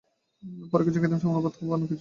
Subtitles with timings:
[0.71, 1.89] পরে কিছু খাইতাম, সামান্য ভাত বা অন্য কিছু।